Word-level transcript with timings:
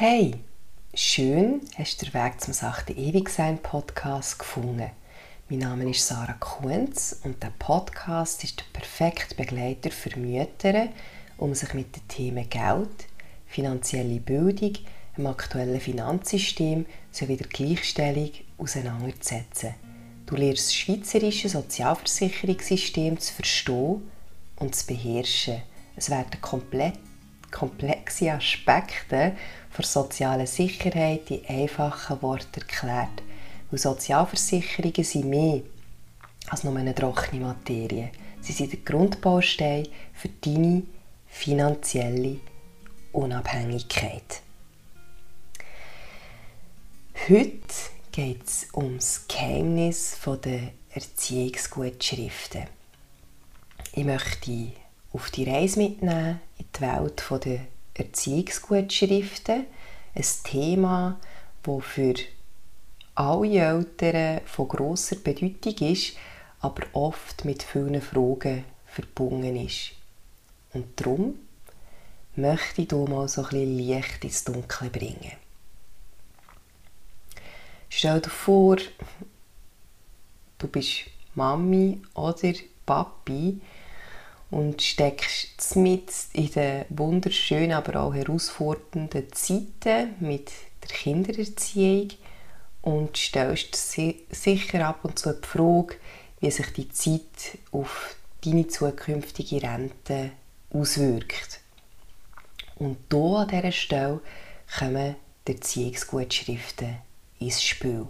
Hey, 0.00 0.34
schön 0.94 1.60
hast 1.76 2.00
du 2.00 2.06
den 2.06 2.14
Weg 2.14 2.40
zum 2.40 2.54
Sachte 2.54 2.92
Ewigsein 2.92 3.58
Podcast 3.58 4.38
gefunden. 4.38 4.92
Mein 5.48 5.58
Name 5.58 5.90
ist 5.90 6.06
Sarah 6.06 6.34
Kunz 6.34 7.18
und 7.24 7.42
der 7.42 7.50
Podcast 7.58 8.44
ist 8.44 8.60
der 8.60 8.64
perfekte 8.72 9.34
Begleiter 9.34 9.90
für 9.90 10.16
Mütter, 10.16 10.90
um 11.36 11.52
sich 11.52 11.74
mit 11.74 11.96
den 11.96 12.06
Themen 12.06 12.48
Geld, 12.48 13.08
finanzielle 13.48 14.20
Bildung, 14.20 14.74
dem 15.16 15.26
aktuellen 15.26 15.80
Finanzsystem 15.80 16.86
sowie 17.10 17.36
der 17.36 17.48
Gleichstellung 17.48 18.30
auseinanderzusetzen. 18.56 19.74
Du 20.26 20.36
lernst 20.36 20.66
das 20.66 20.74
schweizerische 20.76 21.48
Sozialversicherungssystem 21.48 23.18
zu 23.18 23.34
verstehen 23.34 24.08
und 24.60 24.76
zu 24.76 24.86
beherrschen. 24.86 25.62
Es 25.96 26.08
werden 26.08 26.40
komplett 26.40 27.00
komplexe 27.50 28.32
Aspekte 28.32 29.36
der 29.76 29.84
sozialen 29.84 30.46
Sicherheit 30.46 31.30
in 31.30 31.46
einfachen 31.46 32.20
Worten 32.22 32.60
erklärt. 32.60 33.22
Weil 33.70 33.78
Sozialversicherungen 33.78 35.04
sind 35.04 35.26
mehr 35.26 35.62
als 36.48 36.64
nur 36.64 36.76
eine 36.76 36.94
trockene 36.94 37.44
Materie. 37.44 38.10
Sie 38.40 38.52
sind 38.52 38.72
der 38.72 38.80
Grundbaustein 38.80 39.88
für 40.14 40.28
deine 40.28 40.82
finanzielle 41.26 42.40
Unabhängigkeit. 43.12 44.42
Heute 47.28 47.74
geht 48.12 48.46
es 48.46 48.68
um 48.72 48.96
das 48.96 49.26
Geheimnis 49.28 50.16
der 50.44 50.72
Erziehungsgutschriften. 50.94 52.64
Ich 53.92 54.04
möchte 54.04 54.72
auf 55.18 55.32
die 55.32 55.50
Reise 55.50 55.80
mitnehmen 55.80 56.38
in 56.58 56.66
die 56.76 56.80
Welt 56.80 57.24
der 57.44 57.66
Erziehungsgutschriften. 57.94 59.66
Ein 60.14 60.24
Thema, 60.44 61.18
das 61.64 61.84
für 61.84 62.14
alle 63.16 63.48
Eltern 63.48 64.40
von 64.46 64.68
grosser 64.68 65.16
Bedeutung 65.16 65.74
ist, 65.88 66.12
aber 66.60 66.82
oft 66.92 67.44
mit 67.44 67.64
vielen 67.64 68.00
Fragen 68.00 68.64
verbunden 68.86 69.56
ist. 69.56 69.90
Und 70.72 70.86
darum 71.00 71.34
möchte 72.36 72.82
ich 72.82 72.88
hier 72.88 73.08
mal 73.08 73.26
so 73.26 73.42
ein 73.42 73.48
bisschen 73.48 73.76
Licht 73.76 74.22
ins 74.22 74.44
Dunkle 74.44 74.88
bringen. 74.88 75.32
Stell 77.88 78.20
dir 78.20 78.30
vor, 78.30 78.76
du 80.58 80.68
bist 80.68 81.06
Mami 81.34 82.02
oder 82.14 82.52
Papi 82.86 83.60
und 84.50 84.82
steckst 84.82 85.76
mit 85.76 86.10
in 86.32 86.50
den 86.52 86.84
wunderschönen, 86.88 87.72
aber 87.72 88.00
auch 88.00 88.14
herausfordernden 88.14 89.32
Zeiten 89.32 90.14
mit 90.20 90.50
der 90.82 90.90
Kindererziehung 90.90 92.10
und 92.82 93.16
stellst 93.16 93.74
sicher 94.30 94.86
ab 94.86 95.00
und 95.02 95.18
zu 95.18 95.32
die 95.32 95.46
Frage, 95.46 95.96
wie 96.40 96.50
sich 96.50 96.72
die 96.72 96.88
Zeit 96.88 97.58
auf 97.72 98.16
deine 98.44 98.68
zukünftige 98.68 99.62
Rente 99.62 100.30
auswirkt. 100.70 101.60
Und 102.76 102.96
hier 103.10 103.20
an 103.20 103.48
dieser 103.48 103.72
Stelle 103.72 104.20
kommen 104.78 105.16
die 105.46 105.52
Erziehungsgutschriften 105.52 106.98
ins 107.40 107.62
Spiel. 107.62 108.06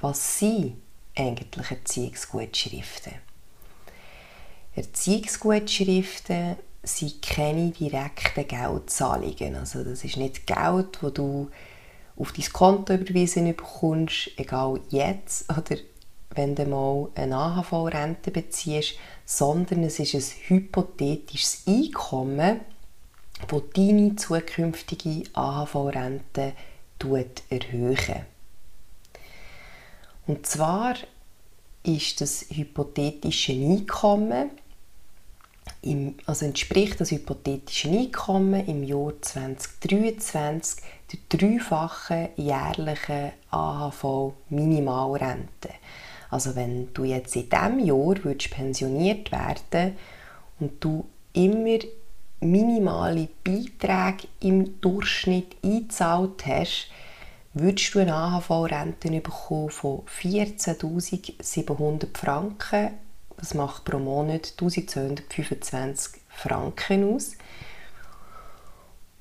Was 0.00 0.38
sind 0.38 0.76
eigentlich 1.16 1.70
Erziehungsgutschriften? 1.70 3.29
Erziehungsgutschriften 4.74 6.56
sind 6.82 7.22
keine 7.22 7.70
direkten 7.70 8.46
Geldzahlungen. 8.46 9.56
Also 9.56 9.84
das 9.84 10.04
ist 10.04 10.16
nicht 10.16 10.46
Geld, 10.46 10.98
das 11.02 11.12
du 11.12 11.50
auf 12.16 12.32
dein 12.32 12.52
Konto 12.52 12.94
überwiesen 12.94 13.54
bekommst, 13.54 14.30
egal 14.36 14.80
jetzt 14.90 15.50
oder 15.50 15.76
wenn 16.34 16.54
du 16.54 16.64
mal 16.66 17.08
eine 17.14 17.36
AHV-Rente 17.36 18.30
beziehst, 18.30 18.94
sondern 19.24 19.82
es 19.82 19.98
ist 19.98 20.14
ein 20.14 20.22
hypothetisches 20.48 21.64
Einkommen, 21.66 22.60
das 23.48 23.62
deine 23.74 24.16
zukünftige 24.16 25.24
AHV-Rente 25.32 26.52
erhöhen. 27.48 28.26
Und 30.26 30.46
zwar 30.46 30.94
ist 31.82 32.20
das 32.20 32.44
hypothetische 32.50 33.52
Einkommen 33.52 34.50
im, 35.82 36.14
also 36.26 36.44
entspricht 36.44 37.00
das 37.00 37.10
hypothetische 37.10 37.88
Einkommen 37.88 38.66
im 38.66 38.84
Jahr 38.84 39.14
2023 39.20 40.84
der 41.12 41.18
dreifachen 41.28 42.28
jährlichen 42.36 43.32
AHV-Minimalrente. 43.50 45.70
Also 46.30 46.54
wenn 46.54 46.94
du 46.94 47.02
jetzt 47.04 47.34
in 47.34 47.48
diesem 47.48 47.80
Jahr 47.80 48.24
würdest 48.24 48.50
pensioniert 48.50 49.32
werden 49.32 49.96
und 50.60 50.84
du 50.84 51.06
immer 51.32 51.78
minimale 52.40 53.28
Beiträge 53.44 54.28
im 54.40 54.80
Durchschnitt 54.80 55.56
eingezahlt 55.62 56.46
hast, 56.46 56.88
würdest 57.52 57.94
du 57.94 58.00
eine 58.00 58.14
AHV-Rente 58.14 59.22
von 59.70 60.02
14.700 60.06 62.16
Franken 62.16 62.90
das 63.40 63.54
macht 63.54 63.84
pro 63.84 63.98
Monat 63.98 64.52
1225 64.60 66.20
Franken 66.28 67.14
aus. 67.14 67.32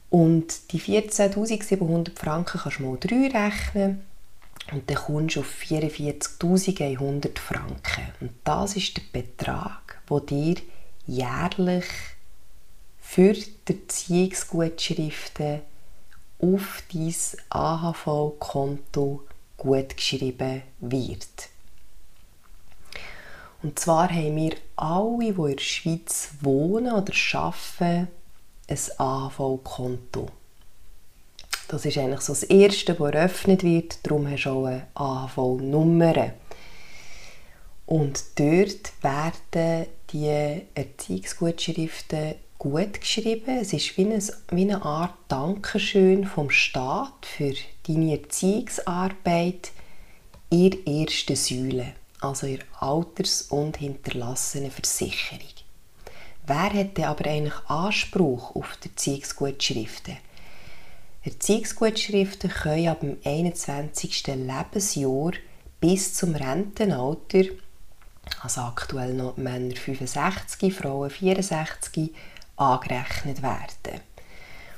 Und 0.10 0.74
die 0.74 0.82
14.700 0.82 2.20
Franken 2.20 2.60
kannst 2.60 2.80
du 2.80 2.84
mal 2.84 2.98
3 3.00 3.30
rechnen 3.30 4.04
und 4.72 4.90
dann 4.90 4.98
kommst 4.98 5.36
du 5.36 5.40
auf 5.40 5.56
44.100 5.62 7.40
Franken. 7.40 8.08
Und 8.20 8.32
das 8.44 8.76
ist 8.76 8.98
der 8.98 9.04
Betrag, 9.14 10.02
der 10.10 10.20
dir 10.22 10.56
jährlich 11.06 11.86
für 13.00 13.34
die 13.34 13.54
Erziehungsgutschriften 13.68 15.62
auf 16.40 16.84
dein 16.92 17.16
AHV-Konto 17.50 19.24
gutgeschrieben 19.58 20.64
wird. 20.80 21.50
Und 23.62 23.78
zwar 23.78 24.10
haben 24.10 24.36
wir 24.38 24.56
alle, 24.78 25.18
die 25.20 25.28
in 25.28 25.56
der 25.56 25.62
Schweiz 25.62 26.30
wohnen 26.42 26.94
oder 26.94 27.14
arbeiten, 27.34 28.08
ein 28.68 28.80
AHV-Konto. 28.98 30.28
Das 31.68 31.86
ist 31.86 31.98
eigentlich 31.98 32.22
so 32.22 32.34
das 32.34 32.44
Erste, 32.44 32.96
das 32.96 33.14
eröffnet 33.14 33.64
wird. 33.64 34.00
Darum 34.04 34.30
hast 34.30 34.46
du 34.46 34.50
auch 34.50 34.66
eine 34.66 34.88
AHV-Nummer. 34.96 36.32
Und 37.86 38.24
dort 38.40 39.04
werden 39.04 39.88
die 40.12 40.64
Erziehungsgutschriften 40.74 42.36
gut 42.60 43.02
geschrieben. 43.02 43.58
Es 43.60 43.74
ist 43.74 43.98
wie 43.98 44.06
eine, 44.06 44.22
wie 44.52 44.62
eine 44.62 44.84
Art 44.84 45.16
Dankeschön 45.28 46.26
vom 46.26 46.52
Staat 46.52 47.26
für 47.26 47.56
deine 47.88 48.20
Erziehungsarbeit 48.20 49.72
in 50.52 50.70
der 50.70 50.88
ersten 50.88 51.36
Säule 51.36 51.94
also 52.22 52.48
ihre 52.48 52.66
Alters- 52.80 53.44
und 53.44 53.78
Hinterlassenenversicherung. 53.78 55.40
Wer 56.46 56.74
hat 56.74 56.98
denn 56.98 57.06
aber 57.06 57.30
eigentlich 57.30 57.54
Anspruch 57.68 58.56
auf 58.56 58.78
die 58.84 58.90
Erziehungsgutschriften? 58.90 60.18
Erziehungsgutschriften 61.24 62.50
können 62.50 62.88
ab 62.88 63.02
dem 63.02 63.18
21. 63.24 64.28
Lebensjahr 64.28 65.32
bis 65.80 66.14
zum 66.14 66.36
Rentenalter, 66.36 67.44
also 68.42 68.62
aktuell 68.62 69.14
noch 69.14 69.38
Männer 69.38 69.76
65, 69.76 70.74
Frauen 70.74 71.10
64, 71.10 72.14
angerechnet 72.60 73.42
werden. 73.42 74.02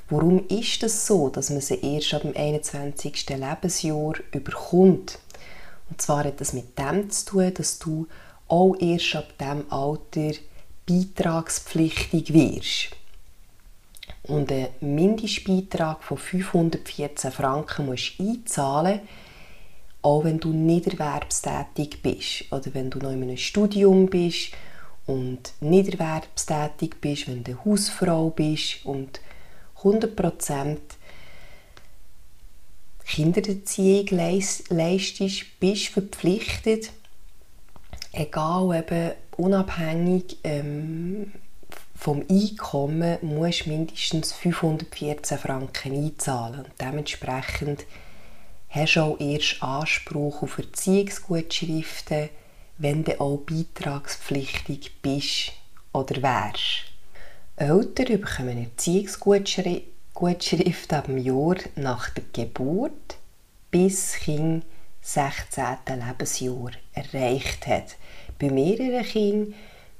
Warum 0.09 0.45
ist 0.47 0.83
das 0.83 1.07
so, 1.07 1.29
dass 1.29 1.49
man 1.49 1.61
sie 1.61 1.79
erst 1.81 2.13
ab 2.13 2.23
dem 2.23 2.35
21. 2.35 3.29
Lebensjahr 3.29 4.13
überkommt? 4.33 5.19
Und 5.89 6.01
zwar 6.01 6.25
hat 6.25 6.41
das 6.41 6.53
mit 6.53 6.77
dem 6.77 7.09
zu 7.09 7.25
tun, 7.25 7.53
dass 7.53 7.79
du 7.79 8.07
auch 8.47 8.75
erst 8.79 9.15
ab 9.15 9.33
diesem 9.39 9.71
Alter 9.71 10.37
beitragspflichtig 10.85 12.33
wirst. 12.33 12.89
Und 14.23 14.51
einen 14.51 14.67
Mindestbeitrag 14.81 16.03
von 16.03 16.17
514 16.17 17.31
Franken 17.31 17.85
musst 17.85 18.19
du 18.19 18.29
einzahlen, 18.29 18.99
auch 20.01 20.23
wenn 20.23 20.39
du 20.39 20.49
nicht 20.49 20.87
erwerbstätig 20.87 22.01
bist 22.01 22.51
oder 22.51 22.73
wenn 22.73 22.89
du 22.89 22.99
noch 22.99 23.11
in 23.11 23.23
einem 23.23 23.37
Studium 23.37 24.07
bist 24.07 24.51
und 25.05 25.53
nicht 25.59 25.93
erwerbstätig 25.93 26.95
bist, 27.01 27.27
wenn 27.27 27.43
du 27.43 27.63
Hausfrau 27.65 28.29
bist 28.29 28.85
und 28.85 29.19
100% 29.81 30.77
Kindererziehung 33.05 34.07
leistest, 34.69 35.59
bist 35.59 35.87
verpflichtet, 35.87 36.91
egal 38.13 38.77
eben 38.77 39.11
unabhängig 39.37 40.37
ähm, 40.43 41.33
vom 42.01 42.23
Einkommen 42.29 43.19
musst 43.21 43.65
du 43.65 43.69
mindestens 43.69 44.33
514 44.33 45.37
Franken 45.37 45.93
einzahlen. 45.93 46.61
Und 46.61 46.71
dementsprechend 46.79 47.85
hast 48.69 48.95
du 48.95 49.01
auch 49.01 49.19
erst 49.19 49.61
Anspruch 49.61 50.41
auf 50.41 50.57
Erziehungsgutschriften, 50.57 52.29
wenn 52.81 53.03
du 53.03 53.19
auch 53.21 53.37
beitragspflichtig 53.37 55.01
bist 55.03 55.51
oder 55.93 56.23
wärst. 56.23 56.85
Eltern 57.55 58.19
bekommen 58.19 58.57
Erziehungsgutschrift 58.57 60.93
ab 60.93 61.05
dem 61.05 61.19
Jahr 61.19 61.57
nach 61.75 62.09
der 62.09 62.23
Geburt, 62.33 63.17
bis 63.69 64.13
das 64.13 64.21
Kind 64.21 64.65
16. 65.01 65.63
Lebensjahr 65.87 66.71
erreicht 66.93 67.67
hat. 67.67 67.97
Bei 68.39 68.49
mehreren 68.49 69.05
Kindern 69.05 69.53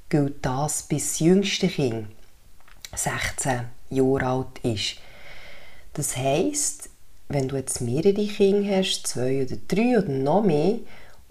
gilt 0.08 0.44
das 0.44 0.82
bis 0.82 1.10
das 1.10 1.20
jüngste 1.20 1.68
Kind 1.68 2.08
16 2.96 3.60
Jahre 3.90 4.26
alt 4.26 4.58
ist. 4.64 4.96
Das 5.92 6.16
heisst, 6.16 6.90
wenn 7.28 7.46
du 7.46 7.54
jetzt 7.56 7.80
mehrere 7.80 8.26
Kinder 8.26 8.78
hast, 8.78 9.06
zwei 9.06 9.44
oder 9.44 9.56
drei 9.68 9.98
oder 9.98 10.08
noch 10.08 10.42
mehr, 10.42 10.80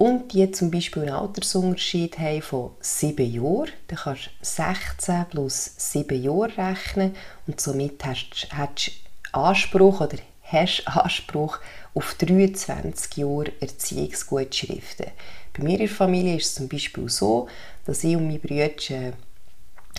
und 0.01 0.33
die 0.33 0.49
zum 0.49 0.71
Beispiel 0.71 1.03
einen 1.03 1.11
Altersunterschied 1.11 2.17
haben 2.17 2.41
von 2.41 2.71
7 2.79 3.23
Jahren, 3.31 3.69
dann 3.87 3.99
kannst 3.99 4.25
du 4.25 4.29
16 4.41 5.25
plus 5.29 5.73
7 5.77 6.23
Jahre 6.23 6.57
rechnen 6.57 7.15
und 7.45 7.61
somit 7.61 8.03
hast 8.03 8.47
du 8.51 8.91
Anspruch 9.31 10.01
oder 10.01 10.17
hast 10.41 10.87
Anspruch 10.87 11.59
auf 11.93 12.15
23 12.15 13.17
Jahre 13.17 13.51
Erziehungsgutschriften. 13.59 15.11
Bei 15.53 15.63
mir 15.63 15.73
in 15.73 15.85
der 15.85 15.89
Familie 15.89 16.37
ist 16.37 16.47
es 16.47 16.55
zum 16.55 16.67
Beispiel 16.67 17.07
so, 17.07 17.47
dass 17.85 18.03
ich 18.03 18.15
und 18.15 18.25
meine 18.25 18.39
Brüder 18.39 18.71
einen 18.89 19.13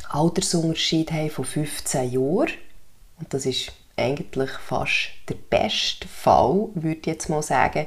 Altersunterschied 0.09 1.13
haben 1.13 1.31
von 1.31 1.45
15 1.45 2.11
Jahren. 2.11 2.51
Und 3.21 3.33
das 3.33 3.47
ist 3.47 3.71
eigentlich 3.97 4.51
fast 4.51 5.11
der 5.29 5.37
beste 5.37 6.09
Fall, 6.09 6.71
würde 6.75 6.99
ich 6.99 7.07
jetzt 7.07 7.29
mal 7.29 7.43
sagen. 7.43 7.87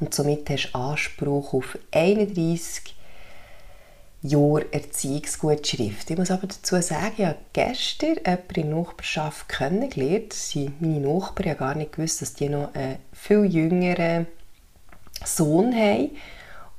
Und 0.00 0.14
somit 0.14 0.48
hast 0.48 0.70
du 0.72 0.78
Anspruch 0.78 1.54
auf 1.54 1.78
31 1.90 2.94
Jahre 4.22 4.72
Erziehungsgutschrift. 4.72 6.10
Ich 6.10 6.18
muss 6.18 6.30
aber 6.30 6.48
dazu 6.48 6.80
sagen, 6.80 7.14
ich 7.16 7.24
habe 7.24 7.38
gestern 7.52 8.16
jemanden 8.16 8.54
in 8.54 8.70
der 8.70 8.78
Nachbarschaft 8.78 9.48
kennengelernt. 9.48 10.32
Sind 10.32 10.80
meine 10.80 11.00
Nachbarn. 11.00 11.46
Ich 11.46 11.50
habe 11.50 11.58
gar 11.58 11.74
nicht 11.74 11.92
gewusst, 11.92 12.22
dass 12.22 12.34
die 12.34 12.48
noch 12.48 12.74
einen 12.74 12.98
viel 13.12 13.44
jüngeren 13.44 14.26
Sohn 15.24 15.74
haben. 15.74 16.10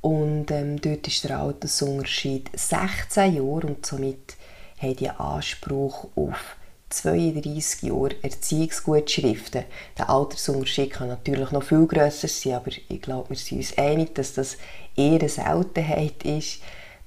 Und 0.00 0.50
ähm, 0.50 0.80
dort 0.80 1.06
ist 1.06 1.24
der 1.24 1.40
Altersunterschied 1.40 2.50
16 2.54 3.34
Jahre 3.34 3.66
und 3.66 3.84
somit 3.84 4.36
haben 4.80 4.96
die 4.96 5.10
Anspruch 5.10 6.08
auf 6.16 6.56
32 6.90 7.82
Jahre 7.82 8.16
Erziehungsgutschriften. 8.22 9.64
Der 9.96 10.10
Altersunterschied 10.10 10.90
kann 10.90 11.08
natürlich 11.08 11.50
noch 11.52 11.62
viel 11.62 11.86
grösser 11.86 12.28
sein, 12.28 12.54
aber 12.54 12.70
ich 12.88 13.00
glaube, 13.00 13.30
wir 13.30 13.36
sind 13.36 13.58
uns 13.58 13.78
einig, 13.78 14.14
dass 14.14 14.34
das 14.34 14.58
eher 14.96 15.20
eine 15.20 15.28
Seltenheit 15.28 16.22
ist, 16.24 16.60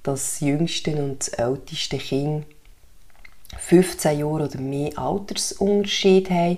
dass 0.03 0.31
das 0.31 0.39
jüngste 0.39 0.91
und 0.95 1.19
das 1.19 1.27
älteste 1.29 1.97
Kind 1.97 2.45
15 3.57 4.19
Jahre 4.19 4.45
oder 4.45 4.59
mehr 4.59 4.97
Altersunterschied 4.97 6.29
haben. 6.29 6.57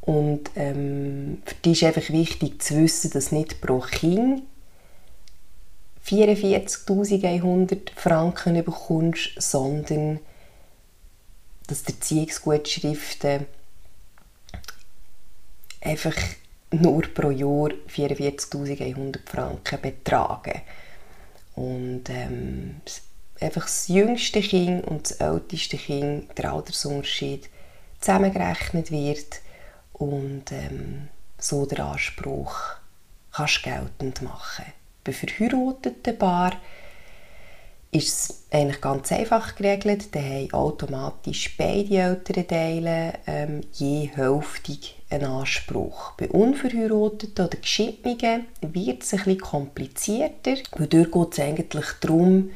Und 0.00 0.50
ähm, 0.56 1.42
für 1.44 1.54
dich 1.56 1.82
ist 1.82 1.86
einfach 1.86 2.12
wichtig 2.12 2.62
zu 2.62 2.76
wissen, 2.76 3.10
dass 3.10 3.30
nicht 3.30 3.60
pro 3.60 3.80
Kind 3.80 4.42
44.100 6.06 7.90
Franken 7.94 8.64
bekommst, 8.64 9.30
sondern 9.36 10.20
dass 11.68 11.84
die 11.84 11.92
Erziehungsgutschriften 11.92 13.46
einfach 15.80 16.16
nur 16.72 17.02
pro 17.02 17.30
Jahr 17.30 17.70
44.100 17.88 19.20
Franken 19.26 19.80
betragen. 19.80 20.60
Und 21.54 22.04
ähm, 22.08 22.80
einfach 23.40 23.62
das 23.62 23.88
jüngste 23.88 24.40
Kind 24.40 24.84
und 24.86 25.10
das 25.10 25.20
älteste 25.20 25.76
Kind, 25.76 26.36
der 26.36 26.52
Altersunterschied, 26.52 27.48
zusammengerechnet 28.00 28.90
wird 28.90 29.40
und 29.92 30.52
ähm, 30.52 31.08
so 31.38 31.66
der 31.66 31.84
Anspruch 31.84 32.56
kannst 33.32 33.62
geltend 33.62 34.22
machen. 34.22 34.66
Bei 35.04 35.12
verheirateten 35.12 36.18
Paar 36.18 36.52
ist 37.90 38.08
es 38.08 38.42
eigentlich 38.50 38.80
ganz 38.80 39.10
einfach 39.12 39.54
geregelt. 39.54 40.14
Da 40.14 40.20
haben 40.20 40.52
automatisch 40.52 41.56
beide 41.56 41.96
Elternteile 41.96 43.14
ähm, 43.26 43.62
je 43.72 44.10
hälftig 44.14 44.96
einen 45.10 45.24
Anspruch. 45.24 46.12
Bei 46.12 46.28
unverheirateten 46.28 47.46
oder 47.46 47.56
Geschiedenen 47.56 48.46
wird 48.60 49.02
es 49.02 49.10
bisschen 49.10 49.40
komplizierter, 49.40 50.56
weil 50.76 50.86
dort 50.86 51.12
geht 51.12 51.32
es 51.32 51.40
eigentlich 51.40 51.86
darum, 52.00 52.50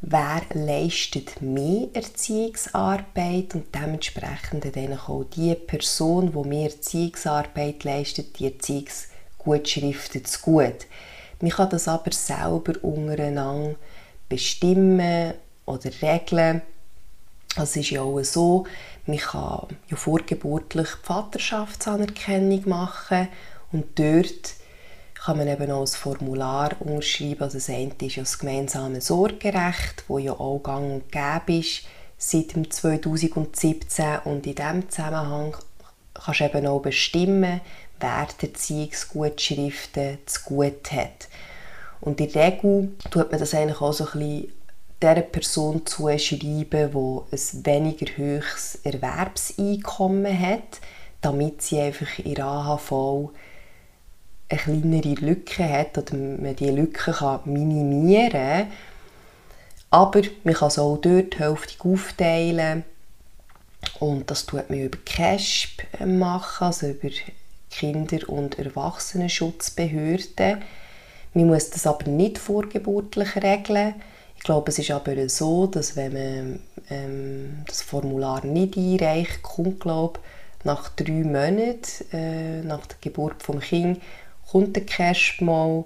wer 0.00 0.42
leistet 0.54 1.42
mehr 1.42 1.88
Erziehungsarbeit 1.92 3.56
und 3.56 3.74
dementsprechend 3.74 4.76
dann 4.76 4.96
auch 4.96 5.24
die 5.24 5.56
Person, 5.56 6.32
die 6.32 6.48
mehr 6.48 6.70
Erziehungsarbeit 6.70 7.82
leistet, 7.82 8.38
die 8.38 8.52
Erziehungsgutschriften 8.52 10.24
zu 10.24 10.40
gut. 10.40 10.86
Man 11.40 11.50
kann 11.50 11.70
das 11.70 11.88
aber 11.88 12.12
selber 12.12 12.74
untereinander 12.82 13.74
bestimmen 14.28 15.34
oder 15.66 15.90
regeln. 16.02 16.62
Es 17.56 17.76
ist 17.76 17.90
ja 17.90 18.02
auch 18.02 18.22
so, 18.22 18.64
man 19.06 19.18
kann 19.18 19.68
ja 19.88 19.96
vorgeburtlich 19.96 20.88
die 21.02 21.06
Vaterschaftsanerkennung 21.06 22.68
machen 22.68 23.28
und 23.72 23.98
dort 23.98 24.54
kann 25.14 25.38
man 25.38 25.48
eben 25.48 25.70
auch 25.70 25.80
ein 25.80 25.86
Formular 25.86 26.76
unterschreiben. 26.80 27.42
Also 27.42 27.58
das 27.58 27.70
eine 27.70 27.92
ist 28.00 28.16
ja 28.16 28.22
das 28.22 28.38
gemeinsame 28.38 29.00
Sorgerecht, 29.00 30.04
das 30.08 30.22
ja 30.22 30.32
auch 30.32 30.60
gang 30.60 30.92
und 30.92 31.12
gäbe 31.12 31.58
ist 31.58 31.82
seit 32.18 32.52
2017 32.72 34.18
und 34.24 34.46
in 34.46 34.54
diesem 34.54 34.88
Zusammenhang 34.90 35.56
kannst 36.14 36.40
du 36.40 36.44
eben 36.44 36.66
auch 36.66 36.80
bestimmen, 36.80 37.60
wer 38.00 38.28
die 38.40 38.46
Erziehungsgutschriften 38.46 40.18
zu 40.26 40.42
gut 40.42 40.92
hat. 40.92 41.28
Und 42.00 42.20
in 42.20 42.32
der 42.32 42.52
Regel 42.52 42.92
tut 43.10 43.30
man 43.30 43.40
das 43.40 43.54
eigentlich 43.54 43.80
auch 43.80 43.92
so 43.92 44.04
ein 44.04 44.10
bisschen 44.12 44.52
der 45.00 45.22
Person 45.22 45.86
zuschreiben, 45.86 46.40
die 46.40 46.66
ein 46.72 47.64
weniger 47.64 48.06
hohes 48.16 48.80
Erwerbseinkommen 48.82 50.38
hat, 50.38 50.80
damit 51.20 51.62
sie 51.62 51.80
einfach 51.80 52.18
in 52.18 52.40
AHV 52.40 53.30
eine 54.50 54.60
kleinere 54.60 55.14
Lücke 55.14 55.68
hat 55.68 55.98
oder 55.98 56.16
man 56.16 56.56
diese 56.56 56.72
Lücke 56.72 57.12
kann 57.12 57.40
minimieren 57.44 58.32
kann. 58.32 58.72
Aber 59.90 60.22
man 60.44 60.54
kann 60.54 60.68
es 60.68 60.78
auch 60.78 60.96
dort 60.98 61.38
hälftig 61.38 61.84
aufteilen 61.84 62.84
und 64.00 64.30
das 64.30 64.46
tut 64.46 64.70
man 64.70 64.80
über 64.80 64.98
CASP 65.04 65.82
machen, 66.04 66.66
also 66.66 66.88
über 66.88 67.10
Kinder- 67.70 68.28
und 68.28 68.58
Erwachsenenschutzbehörden. 68.58 70.62
Man 71.34 71.46
muss 71.46 71.70
das 71.70 71.86
aber 71.86 72.08
nicht 72.10 72.38
vorgeburtlich 72.38 73.36
regeln. 73.36 73.94
Ich 74.36 74.44
glaube, 74.44 74.70
es 74.70 74.78
ist 74.78 74.90
aber 74.90 75.28
so, 75.28 75.66
dass 75.66 75.96
wenn 75.96 76.12
man 76.12 76.60
ähm, 76.90 77.64
das 77.66 77.82
Formular 77.82 78.44
nicht 78.46 78.76
einreicht, 78.76 79.42
kommt, 79.42 79.80
glaube 79.80 80.20
nach 80.64 80.88
drei 80.90 81.12
Monaten 81.12 81.80
äh, 82.12 82.62
nach 82.62 82.86
der 82.86 82.96
Geburt 83.00 83.36
des 83.46 83.60
Kindes, 83.68 84.02
kommt 84.50 84.76
der 84.76 85.14
mal 85.40 85.84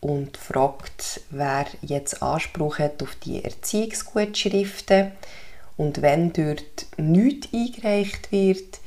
und 0.00 0.36
fragt, 0.36 1.20
wer 1.30 1.66
jetzt 1.82 2.22
Anspruch 2.22 2.78
hat 2.78 3.02
auf 3.02 3.14
die 3.16 3.44
Erziehungsgutschriften. 3.44 5.12
Und 5.76 6.02
wenn 6.02 6.32
dort 6.32 6.86
nichts 6.96 7.48
eingereicht 7.52 8.32
wird, 8.32 8.79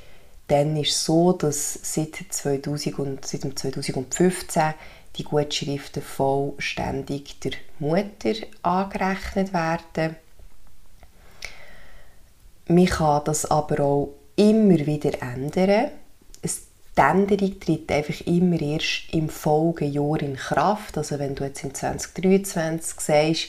dann 0.53 0.77
ist 0.77 0.91
es 0.91 1.05
so, 1.05 1.31
dass 1.33 1.79
seit, 1.81 2.15
2000 2.29 2.99
und, 2.99 3.25
seit 3.25 3.41
2015 3.41 4.75
die 5.15 5.23
Gutschriften 5.23 6.03
vollständig 6.03 7.39
der 7.39 7.53
Mutter 7.79 8.33
angerechnet 8.61 9.51
werden. 9.51 10.15
Man 12.67 12.85
kann 12.85 13.23
das 13.25 13.49
aber 13.49 13.83
auch 13.83 14.13
immer 14.35 14.77
wieder 14.85 15.19
ändern. 15.23 15.89
Die 16.43 17.01
Änderung 17.01 17.59
tritt 17.59 17.91
einfach 17.91 18.21
immer 18.27 18.61
erst 18.61 19.11
im 19.11 19.29
Folgejahr 19.29 20.21
in 20.21 20.35
Kraft. 20.35 20.99
Also 20.99 21.17
wenn 21.17 21.33
du 21.33 21.45
jetzt 21.45 21.63
im 21.63 21.73
2023 21.73 22.99
sagst, 22.99 23.47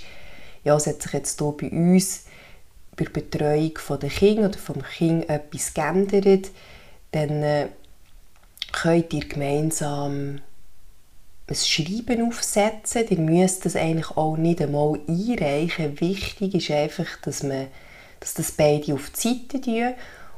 ja, 0.65 0.75
es 0.75 0.87
hat 0.87 1.03
sich 1.03 1.13
jetzt 1.13 1.39
hier 1.39 1.53
bei 1.53 1.69
uns 1.69 2.25
bei 2.97 3.05
der 3.05 3.13
Betreuung 3.13 3.75
der 4.01 4.09
Kinder 4.09 4.49
oder 4.49 4.59
vom 4.59 4.83
Kind 4.83 5.29
etwas 5.29 5.75
geändert, 5.75 6.51
dann 7.15 7.43
äh, 7.43 7.69
könnt 8.73 9.13
ihr 9.13 9.27
gemeinsam 9.27 10.41
ein 11.47 11.55
Schreiben 11.55 12.27
aufsetzen. 12.27 13.07
Ihr 13.09 13.19
müsst 13.19 13.65
das 13.65 13.77
eigentlich 13.77 14.17
auch 14.17 14.37
nicht 14.37 14.63
einmal 14.63 14.99
einreichen. 15.07 16.01
Wichtig 16.01 16.55
ist 16.55 16.71
einfach, 16.71 17.07
dass 17.23 17.43
man 17.43 17.69
dass 18.21 18.35
das 18.35 18.53
beide 18.53 18.95
auf 18.95 19.11
die 19.11 19.29
Seite 19.29 19.61
tun 19.61 19.95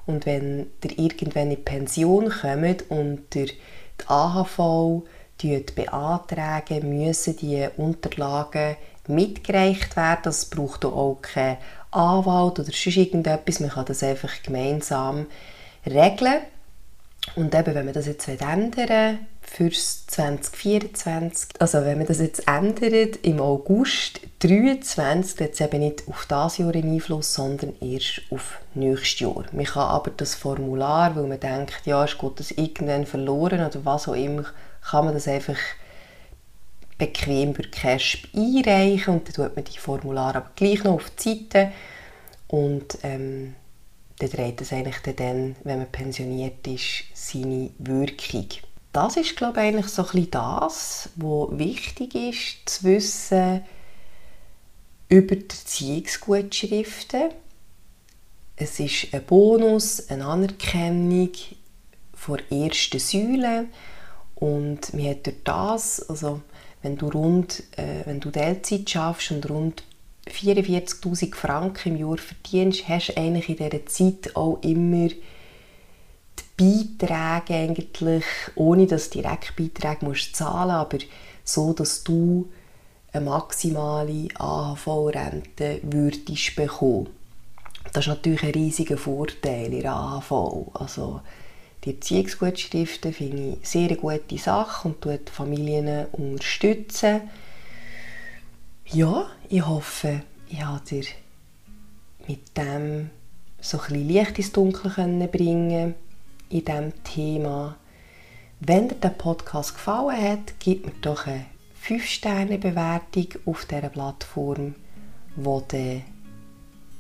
und 0.07 0.27
wenn 0.27 0.67
ihr 0.83 0.99
irgendwann 0.99 1.45
in 1.45 1.51
die 1.51 1.57
Pension 1.57 2.31
kommt 2.31 2.91
und 2.91 3.35
ihr 3.35 3.47
die 3.47 4.09
AHV 4.09 5.03
beantragen, 5.75 6.99
müssen 6.99 7.37
die 7.37 7.69
Unterlagen 7.77 8.77
mitgereicht 9.09 9.97
werden. 9.97 10.21
Das 10.25 10.47
braucht 10.47 10.85
auch 10.85 11.19
keinen 11.23 11.59
Anwalt 11.91 12.59
oder 12.59 12.65
sonst 12.65 12.97
irgendetwas. 12.97 13.61
Man 13.61 13.71
kann 13.71 13.85
das 13.85 14.03
einfach 14.03 14.43
gemeinsam 14.43 15.27
regeln. 15.85 16.41
Und 17.35 17.55
eben, 17.55 17.75
wenn 17.75 17.85
man 17.85 17.95
das 17.95 18.07
jetzt 18.07 18.29
ändern 18.29 19.27
für 19.43 19.71
2024, 19.71 21.61
also 21.61 21.85
wenn 21.85 21.99
man 21.99 22.07
das 22.07 22.21
jetzt 22.21 22.47
ändert 22.49 23.17
im 23.23 23.41
August 23.41 24.21
2023, 24.41 25.37
dann 25.37 25.49
hat 25.49 25.55
es 25.55 25.61
eben 25.61 25.81
nicht 25.81 26.09
auf 26.09 26.27
das 26.27 26.59
Jahr 26.59 26.75
einen 26.75 26.95
Einfluss, 26.95 27.35
sondern 27.35 27.75
erst 27.81 28.23
auf 28.31 28.61
nächstes 28.75 29.21
Jahr. 29.21 29.45
Man 29.53 29.65
kann 29.65 29.89
aber 29.89 30.11
das 30.17 30.35
Formular, 30.35 31.17
weil 31.17 31.27
man 31.27 31.41
denkt, 31.41 31.83
ja, 31.85 32.05
ist 32.05 32.19
Gott 32.19 32.39
das 32.41 32.53
irgendwann 32.53 33.07
verloren 33.07 33.65
oder 33.67 33.85
was 33.85 34.09
auch 34.09 34.15
immer, 34.15 34.45
kann 34.83 35.05
man 35.05 35.15
das 35.15 35.29
einfach 35.29 35.59
bequem 36.99 37.51
über 37.51 37.65
CASP 37.65 38.29
einreichen 38.35 39.15
und 39.15 39.29
dann 39.29 39.35
tut 39.35 39.57
man 39.57 39.65
die 39.65 39.79
Formulare 39.79 40.39
aber 40.39 40.51
gleich 40.57 40.83
noch 40.85 40.95
auf 40.95 41.11
die 41.11 41.47
Seite 41.51 41.73
und 42.49 42.99
ähm, 43.03 43.55
dann 44.19 44.31
dreht 44.31 44.61
es 44.61 44.73
eigentlich 44.73 44.97
dann, 45.17 45.57
wenn 45.65 45.79
man 45.79 45.91
pensioniert 45.91 46.67
ist, 46.67 47.05
seine 47.15 47.71
Wirkung. 47.79 48.47
Das 48.93 49.17
ist, 49.17 49.37
glaube 49.37 49.61
ich, 49.61 49.67
eigentlich 49.67 49.89
so 49.89 50.03
ein 50.03 50.09
bisschen 50.09 50.31
das, 50.31 51.11
was 51.17 51.59
wichtig 51.59 52.15
ist, 52.15 52.69
zu 52.69 52.85
wissen 52.85 53.63
über 55.09 55.37
die 55.37 55.43
Erziehungsgutschriften. 55.43 57.31
Es 58.57 58.81
ist 58.81 59.13
ein 59.13 59.23
Bonus, 59.25 60.09
eine 60.09 60.25
Anerkennung 60.25 61.31
von 62.15 62.41
ersten 62.51 62.99
Säule 62.99 63.67
und 64.35 64.95
man 64.95 65.11
hat 65.11 65.27
durch 65.27 65.37
das, 65.45 66.09
also 66.09 66.41
wenn 66.83 66.97
du 66.97 67.09
rund, 67.09 67.65
äh, 67.77 68.07
wenn 68.07 68.21
du 68.21 68.31
Teilzeit 68.31 68.89
schaffst 68.89 69.31
und 69.31 69.49
rund 69.51 69.83
44'000 70.29 71.35
Franken 71.35 71.91
im 71.91 71.97
Jahr 71.97 72.19
verdienst, 72.19 72.89
hast 72.89 73.09
du 73.09 73.17
eigentlich 73.17 73.49
in 73.49 73.57
dieser 73.57 73.87
Zeit 73.87 74.35
auch 74.35 74.61
immer 74.63 75.09
die 76.59 76.97
Beiträge 76.99 77.55
eigentlich, 77.55 78.25
ohne 78.55 78.87
dass 78.87 79.11
du 79.11 79.21
Direktbeiträge 79.21 80.05
musst 80.05 80.35
zahlen 80.37 80.71
aber 80.71 80.99
so, 81.45 81.73
dass 81.73 82.03
du 82.03 82.49
eine 83.13 83.25
maximale 83.25 84.29
AHV-Rente 84.35 85.81
würdest 85.83 86.57
bekommen. 86.57 87.09
Das 87.93 88.05
ist 88.05 88.09
natürlich 88.09 88.43
ein 88.43 88.51
riesiger 88.51 88.97
Vorteil 88.97 89.73
in 89.73 89.83
der 89.83 89.93
AHV. 89.93 90.71
Also 90.75 91.21
die 91.85 91.95
Erziehungsgutschriften 91.95 93.13
finde 93.13 93.57
ich 93.61 93.69
sehr 93.69 93.89
eine 93.89 93.97
gute 93.97 94.39
Sache 94.39 94.89
und 94.89 95.01
tut 95.01 95.31
Familien 95.31 96.07
unterstützen. 96.13 97.23
Ja, 98.93 99.27
ich 99.49 99.67
hoffe, 99.67 100.23
ich 100.49 100.65
habe 100.65 100.81
dir 100.89 101.05
mit 102.29 102.57
dem 102.57 103.11
so 103.61 103.79
ein 103.79 103.83
bisschen 103.89 104.09
Licht 104.09 104.39
ins 104.39 104.53
Dunkel 104.53 105.29
bringen 105.29 105.95
in 106.49 106.65
diesem 106.65 107.03
Thema. 107.03 107.77
Wenn 108.61 108.89
dir 108.89 108.95
der 108.95 109.09
Podcast 109.09 109.75
gefallen 109.75 110.23
hat, 110.23 110.55
gib 110.61 110.87
mir 110.87 110.93
doch 111.03 111.27
eine 111.27 111.47
5-Sterne-Bewertung 111.85 113.27
auf 113.45 113.65
dieser 113.65 113.89
Plattform, 113.89 114.77
wo 115.35 115.65
du 115.67 116.03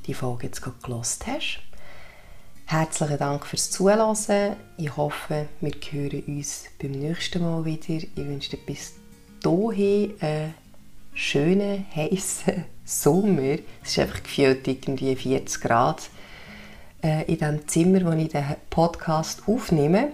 die 0.06 0.14
Folge 0.14 0.46
jetzt 0.48 0.62
gerade 0.62 0.76
gehört 0.82 1.18
hast. 1.28 1.62
Herzlichen 2.66 3.18
Dank 3.18 3.46
fürs 3.46 3.70
Zuhören. 3.70 4.56
Ich 4.76 4.96
hoffe, 4.96 5.46
wir 5.60 5.72
hören 5.92 6.22
uns 6.26 6.64
beim 6.82 6.90
nächsten 6.90 7.42
Mal 7.42 7.64
wieder. 7.64 7.94
Ich 7.94 8.16
wünsche 8.16 8.56
dir 8.56 8.66
bis 8.66 8.94
dahin 9.40 10.14
einen 10.20 10.54
schönen, 11.16 11.86
heißen 11.94 12.64
Sommer. 12.84 13.58
Es 13.82 13.90
ist 13.90 13.98
einfach 13.98 14.22
gefühlt 14.22 14.68
irgendwie 14.68 15.16
40 15.16 15.60
Grad 15.62 16.10
äh, 17.02 17.24
in 17.24 17.38
dem 17.38 17.66
Zimmer, 17.66 18.04
wo 18.04 18.12
ich 18.16 18.28
den 18.28 18.44
Podcast 18.70 19.42
aufnehme. 19.46 20.12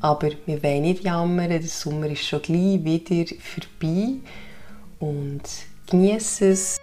Aber 0.00 0.30
wir 0.46 0.62
wollen 0.62 0.82
nicht 0.82 1.04
jammern, 1.04 1.50
der 1.50 1.62
Sommer 1.62 2.06
ist 2.06 2.26
schon 2.26 2.40
gleich 2.40 2.84
wieder 2.84 3.34
vorbei. 3.40 4.14
Und 5.00 5.42
genieße 5.90 6.48
es, 6.48 6.80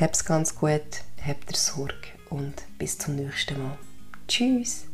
hab's 0.00 0.24
ganz 0.24 0.54
gut, 0.54 1.02
habt 1.26 1.50
ihr 1.50 1.56
Sorge 1.56 1.94
und 2.30 2.54
bis 2.78 2.96
zum 2.96 3.16
nächsten 3.16 3.62
Mal. 3.62 3.78
Tschüss. 4.26 4.87